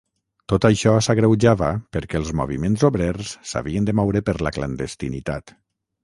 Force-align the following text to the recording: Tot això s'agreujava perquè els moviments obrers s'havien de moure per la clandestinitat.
Tot 0.51 0.63
això 0.67 0.93
s'agreujava 1.07 1.67
perquè 1.97 2.19
els 2.21 2.31
moviments 2.39 2.85
obrers 2.89 3.33
s'havien 3.51 3.85
de 3.89 3.95
moure 4.01 4.23
per 4.31 4.35
la 4.47 4.53
clandestinitat. 4.57 5.55